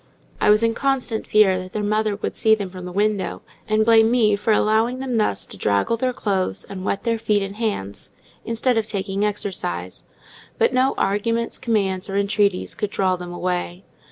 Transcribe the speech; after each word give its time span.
I 0.39 0.49
was 0.49 0.63
in 0.63 0.73
constant 0.73 1.27
fear 1.27 1.59
that 1.59 1.73
their 1.73 1.83
mother 1.83 2.15
would 2.15 2.35
see 2.35 2.55
them 2.55 2.71
from 2.71 2.85
the 2.85 2.91
window, 2.91 3.43
and 3.69 3.85
blame 3.85 4.09
me 4.09 4.35
for 4.35 4.51
allowing 4.51 4.97
them 4.97 5.17
thus 5.17 5.45
to 5.45 5.57
draggle 5.57 5.95
their 5.95 6.11
clothes 6.11 6.63
and 6.67 6.83
wet 6.83 7.03
their 7.03 7.19
feet 7.19 7.43
and 7.43 7.57
hands, 7.57 8.09
instead 8.43 8.79
of 8.79 8.87
taking 8.87 9.23
exercise; 9.23 10.05
but 10.57 10.73
no 10.73 10.95
arguments, 10.97 11.59
commands, 11.59 12.09
or 12.09 12.17
entreaties 12.17 12.73
could 12.73 12.89
draw 12.89 13.15
them 13.15 13.31
away. 13.31 13.83